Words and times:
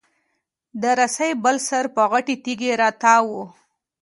د 0.81 0.83
رسۍ 0.99 1.31
بل 1.43 1.57
سر 1.67 1.85
په 1.95 2.03
غټې 2.11 2.35
تېږي 2.43 2.71
راتاو 2.81 3.25
و. 3.33 3.35